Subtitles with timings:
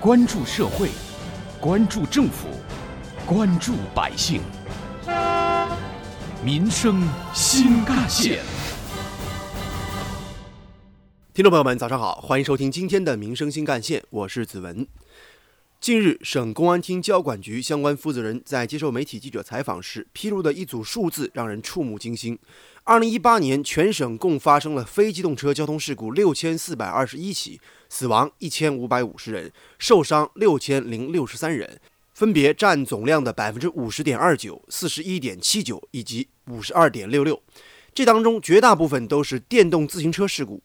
[0.00, 0.90] 关注社会，
[1.60, 2.46] 关注政府，
[3.26, 4.40] 关注百姓，
[6.40, 7.02] 民生
[7.34, 8.38] 新干线。
[11.34, 14.86] 听众朋友们，早上好，欢迎收听今天的《民生新干线》，我是子文。
[15.80, 22.36] 近日，省公安厅交管局相关负责人在接受媒体记者采访时披露的一组数字让人触目惊心：
[22.82, 31.80] 二零一八年，全省共发生了非机动车交通事故六千四百二十一起，死亡一千五百五十人，受伤六千零六十三人，
[32.12, 37.40] 分别占总量的百分之五十点二九、四十一点七九以及五十二点六六。
[37.94, 40.60] 这当中，绝大部分都是电动自行车事故。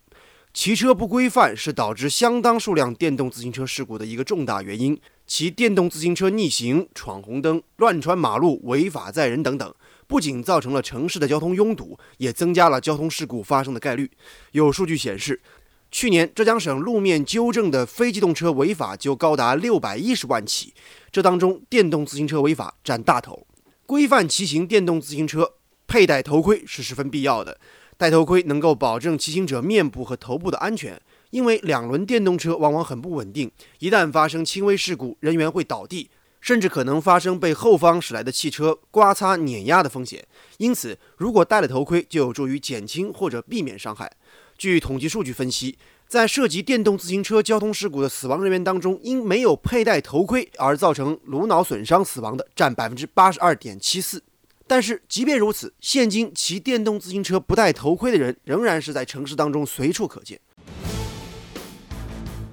[0.53, 4.95] 骑车不规范是导致相当数量电动自行车事故的一个重大原因。
[5.26, 9.73] 骑电动自行车逆行、闯红灯、乱穿马路、违法载人等等，
[10.05, 14.12] 不仅造成了城市的交通拥堵，也增加了交通事故发生的概率。
[14.52, 15.41] 有数据显示，
[15.90, 20.76] 去年浙江省路面纠正的非机动车违法就高达六百一十万起，
[21.12, 23.48] 这当中电动自行车违法占大头。
[23.87, 25.54] 规范骑行电动自行车，
[25.87, 27.59] 佩戴头盔是十分必要的。
[28.04, 36.09] 戴头盔能够保证骑行者面部和头部的安全，因为两轮电动车往往很不稳定，一旦发生轻微事故，人员会倒地，
[36.41, 40.21] 甚至可能发生被后方驶来的汽车刮擦碾压的风险。
[40.57, 44.12] 因此，如果戴了头盔，就有助于减轻或者避免伤害。
[44.57, 54.21] 据统计数据分析，在涉及电动自行车交通事故的死亡人员当中，因没有佩戴头盔而造成颅脑损伤死亡的占百分之八十二点七四。
[54.65, 60.39] 但是，即便如此，现今骑电动自行车不戴头盔的人仍然是在城市当中随处可见。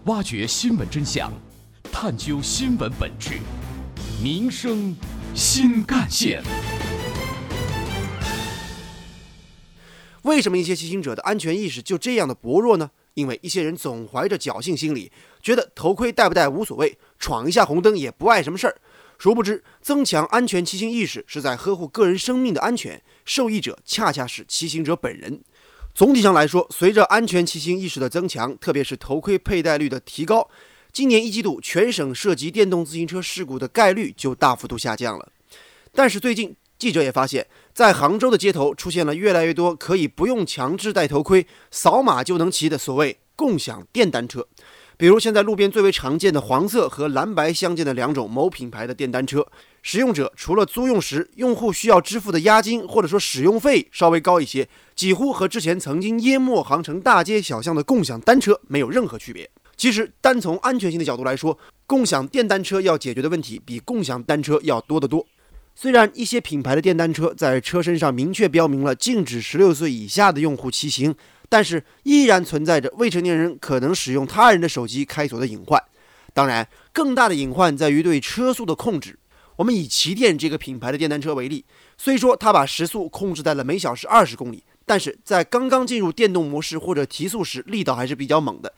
[0.07, 1.33] 挖掘新闻真相，
[1.93, 3.39] 探究新闻本质，
[4.23, 4.95] 民生
[5.35, 6.43] 新干线。
[10.23, 12.91] 为什么一些骑行者的安全意识就这样的薄弱呢？
[13.15, 15.11] 因为一些人总怀着侥幸心理，
[15.43, 18.77] 觉得头盔戴不戴无所谓，闯一下红灯也不碍什么事儿。
[19.21, 25.43] 殊不知，增强安全骑行意识是在呵护个人生命的安全，受益者恰恰是骑行者本人。
[25.95, 30.49] 总体上来说，随着安全骑行意识的增强，特别是头盔佩戴率的提高，
[30.91, 35.31] 今年一季度全省涉及电动自行车事故的概率就大幅度下降了。
[35.93, 44.49] 但是最近，记者也发现，在杭州的街头出现了越来越多可以不用强制戴头盔、扫码就能骑的所谓共享电单车。
[45.01, 49.47] 比如现在路边最为常见的黄色和蓝白相间的两种某品牌的电单车，
[49.81, 59.51] 使用者除了租用时用户需要支付的押金或者说使用费稍微高一些，几乎和之前曾经淹没杭城大街小巷的共享单车没有任何区别。
[59.75, 65.27] 其实单从安全性的角度来说，共享电单车要解决的问题比共享单车要多得多。
[65.75, 71.15] 虽然一些品牌的电单车在车身上明确标明了禁止十六岁以下的用户骑行。
[71.51, 75.83] 但是依然存在着未成年人可能使用他人的手机开锁的隐患。
[76.33, 79.19] 当然，更大的隐患在于对车速的控制。
[79.57, 81.65] 我们以骑电这个品牌的电单车为例，
[81.99, 88.73] 虽说它把时速控制在了每小时二十公里，但是在刚刚进入电动模式或者提速时，力道还是比较猛的。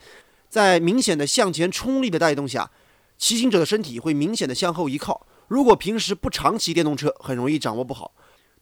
[0.49, 2.69] 在明显的向前冲力的带动下，
[3.17, 5.25] 骑行者的身体会明显的向后一靠。
[5.47, 8.13] 如果平时不常骑电动车，很容易掌握不好。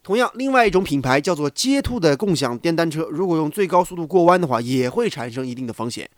[0.04, 6.10] 同样，另外一种品牌叫做街兔的共享电单车，如果用最高速度过弯的话，也会产生一定的风险。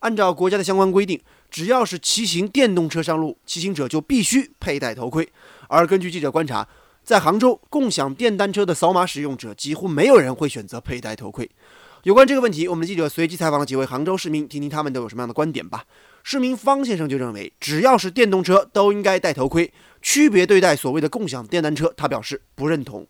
[0.00, 1.18] 按照国家的相关规定，
[1.50, 5.26] 只要是骑行电动车上路，骑行者就必须佩戴头盔。
[5.68, 6.68] 而根据记者观察，
[7.02, 11.50] 在杭州，共享电单车的扫码使用者几乎没有人会选择佩戴头盔。
[12.02, 15.84] 有关这个问题，我们的记者随机采访了几位杭州市民，听听他们都有什么样的观点吧。
[16.22, 23.06] 市民方先生就认为，只要是电动车都应该戴头盔，区别对待所谓的共享电单车，他表示不认同。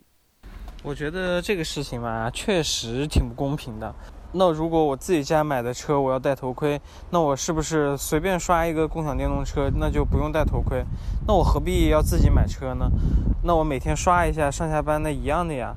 [0.83, 3.95] 我觉得这个事情吧，确实挺不公平的。
[4.33, 6.81] 那如果我自己家买的车，我要戴头盔，
[7.11, 10.83] 那我是不是随便刷一个共享电动车，那就不用戴头盔？
[11.27, 12.89] 那我何必要自己买车呢？
[13.45, 15.75] 那我每天刷一下，上下班那一样的呀。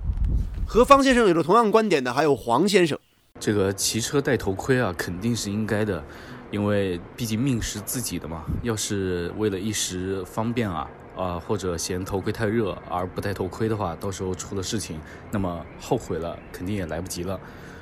[0.65, 2.97] 和方先生有着同样观点的还有黄先生。
[3.39, 6.01] 这个骑车戴头盔啊，肯定是应该的，
[6.49, 8.43] 因为毕竟命是自己的嘛。
[8.61, 10.87] 要是为了一时方便啊。
[11.15, 14.99] 啊，或者嫌头盔太热而不戴头盔的话，到时候出了事情，
[15.31, 17.39] 那么后悔了肯定也来不及了。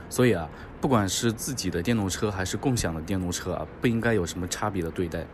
[0.09, 0.49] 所以啊，
[0.81, 5.25] 不管是自己的电动车还是共享的电动车啊，不应该有什么差别的对待。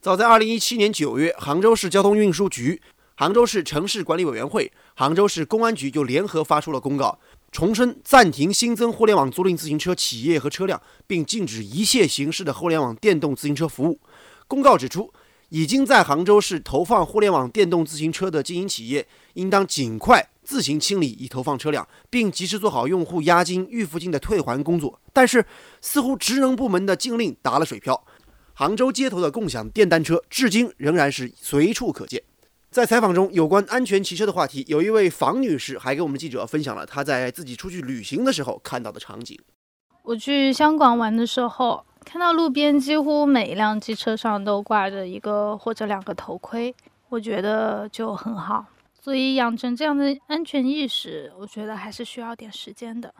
[0.00, 2.82] 早在二零一七年九月，杭州市交通运输局、
[3.16, 7.18] 杭州市城市管理委员会、杭州市公安局就联合发出了公告，
[7.50, 13.98] 重申暂停新增互联网租赁自行车企业和车辆，并禁止一切形式的互联网电动自行车服务。
[14.46, 15.10] 公告指出。
[15.50, 25.00] 已经在杭州市投放互联网电动自行车的经营企业，应当尽快自行清理已投放车辆，并及时做好用户押金、预付金的退还工作。
[25.12, 25.46] 但是，
[25.80, 28.04] 似乎职能部门的禁令打了水漂。
[28.52, 32.22] 杭州街头的共享电单车至今仍然是随处可见。
[32.70, 39.38] 在采访中，有关安全骑车的话题，有一位房女士还给我们记者分享了她在自己出去旅行的时候看到的场景。
[40.02, 46.74] 我去香港玩的时候，看到路边几乎每一辆机车上都挂着一个或者两个头盔，
[47.10, 48.64] 我觉得就很好。
[48.98, 53.12] 所以养成这样的安全意识，我觉得还是需要点时间的。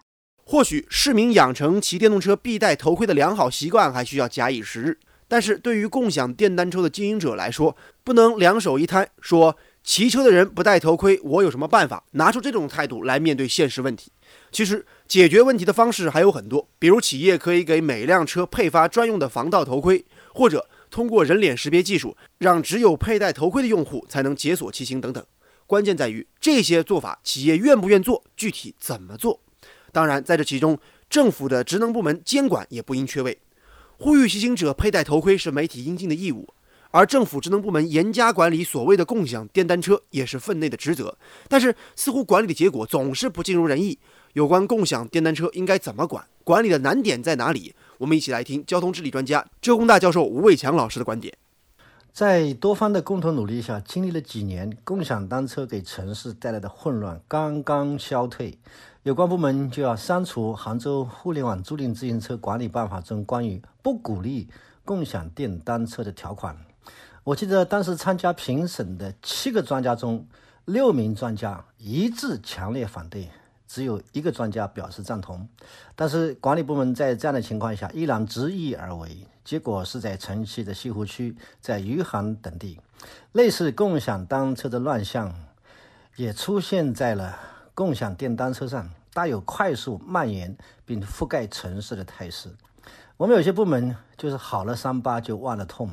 [0.43, 4.99] 或许市民养成骑电动车必戴头盔的良好习惯还需要假以时日。
[5.29, 12.05] 但是对于共享电单车的经营者来说，不能两手一摊，说骑车的人不戴头盔，我有什么办法？
[12.13, 14.13] 拿出这种态度来面对现实问题。
[14.53, 20.05] 其实解决问题的方式还有很多，比如企业可以给每辆车配发专用的防盗头盔，
[20.35, 25.25] 或者通过人脸识别技术，让只有佩戴头盔的用户才能解锁骑行等等。
[25.67, 29.41] 关键在于这些做法，企业愿不愿做，具体怎么做？
[29.93, 30.79] 当然，在这其中，
[31.09, 33.39] 政府的职能部门监管也不应缺位。
[33.99, 36.49] 呼吁骑行者佩戴头盔是媒体应尽的义务，
[36.91, 41.17] 而政府职能部门严加管理所谓的共享电单车也是分内的职责。
[41.49, 43.99] 但是，似乎管理的结果总是不尽如人意。
[44.35, 47.75] 有关共享电单车应该怎么管，管理的难点在哪里？
[47.99, 51.35] 我们一起来听交通治理专家浙工大教授吴伟强老师的观点。
[52.13, 58.59] 在多方的共同努力下，经历了几年，共享单车给城市带来的混乱刚刚消退。
[59.03, 64.49] 有关部门就要删除《杭州互联网租赁自行车管理办法》中关于不鼓励
[64.85, 66.57] 共享电单车的条款。
[67.29, 70.27] 我记得当时参加评审的七个专家中，
[70.65, 73.29] 六名专家一致强烈反对，
[73.67, 75.47] 只有一个专家表示赞同。
[75.95, 82.81] 但是管理部门在这样的情况下依然执意而为，结果是在城西的西湖区、在余杭等地，
[83.33, 85.35] 类似共享单车的乱象
[86.17, 87.39] 也出现在了
[87.75, 88.89] 共享电单车上。
[89.13, 92.49] 大有快速蔓延并覆盖城市的态势。
[93.19, 95.91] 我们有些部门就是好了伤疤就忘了痛，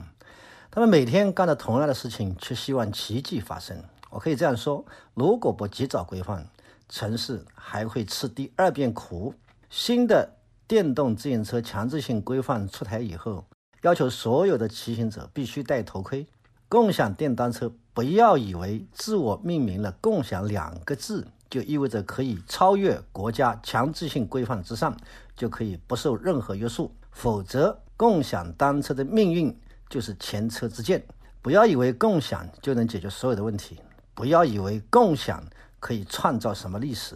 [0.76, 3.82] 他们每天干着同样的事情，却希望奇迹发生。
[4.10, 4.84] 我可以这样说：
[5.14, 6.46] 如果不及早规范，
[6.90, 9.34] 城市还会吃第二遍苦。
[9.70, 10.34] 新的
[10.68, 13.46] 电动自行车强制性规范出台以后，
[13.84, 16.28] 要求所有的骑行者必须戴头盔。
[16.68, 21.26] 共享电单车，不要以为自我命名了“共享”两个字。
[21.50, 24.98] 就意味着可以超越国家强制性规范之上，
[25.38, 26.92] 就可以不受任何约束。
[27.12, 29.58] 否则，共享单车的命运
[29.90, 31.04] 就是前车之鉴。
[31.42, 33.80] 不要以为共享就能解决所有的问题，
[34.14, 35.44] 不要以为共享
[35.80, 37.16] 可以创造什么历史。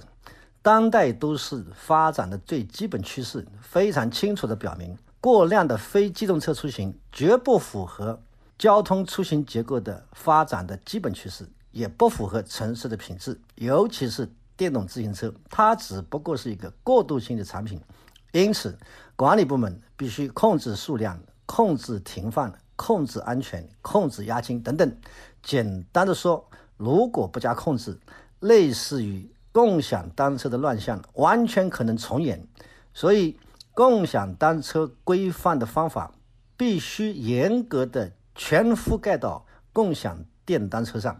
[0.61, 8.21] 当代都市发展的最基本趋势，非常清楚地表明，过量的非机动车出行绝不符合
[8.57, 11.47] 交通出行结构的发展的基本趋势。
[11.71, 14.27] 也不符合城市的品质，尤其是
[14.57, 17.79] 电动自行车，它只不过是一个过渡性的产品。
[18.31, 18.75] 因此，
[19.15, 21.21] 管理部门必须控制数量、
[21.51, 24.97] 控制停放、控制安全、控制押金等等。
[25.41, 26.47] 简单的说，
[26.77, 27.99] 如果不加控制，
[28.41, 32.47] 类似于共享单车的乱象完全可能重演。
[32.93, 33.35] 所以，
[33.73, 36.13] 共享单车规范的方法
[36.55, 39.43] 必须严格的全覆盖到
[39.73, 41.19] 共享电单车上。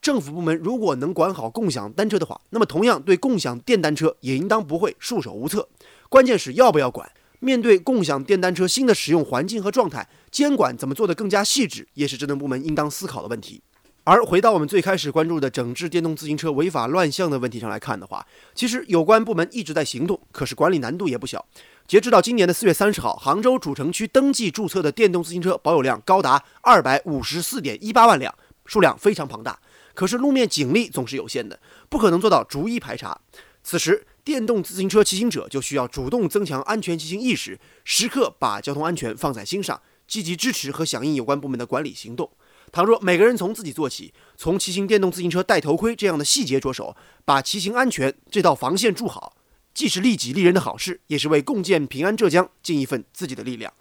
[0.00, 5.68] 政府部门如果能管好共享单车的话，那么同样对共享电单车也应当不会束手无策。
[6.08, 7.10] 关键是要不要管。
[7.46, 13.62] 面对共享电单车新的使用环境和状态，监管怎么做得更加细致，也是职能部门应当思考的问题。
[14.02, 21.44] 而回到我们最开始关注的整治电动自行车违法乱象的问题上来看的话，其实有关部门一直在行动，可是管理难度也不小。
[21.86, 28.34] 截止到今年的四月三十号，杭州主城区登记注册的电动自行车保有量高达二百五十四点一八万辆，
[28.64, 29.56] 数量非常庞大。
[29.94, 33.18] 可是路面警力总是有限的，不可能做到逐一排查。
[33.62, 42.28] 此时，电动自行车骑行者就需要主动增强安全骑行意识，时刻把交通安全放在心上，积极支持和响应有关部门的管理行动。
[42.72, 49.36] 倘若每个人从自己做起，从骑行电动自行车戴头盔这样的细节着手，把骑行安全这道防线筑好，
[49.72, 53.72] 既是利己利人的好事，也是为共建平安浙江尽一份自己的力量。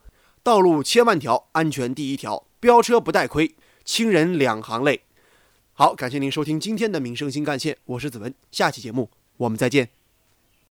[0.43, 5.01] 道路千万条，安全第一条，飙车不戴盔，亲人两行泪。
[5.73, 9.94] 好，感谢您收听今天的《民生新干线》，我是子文，下期节目我们再见。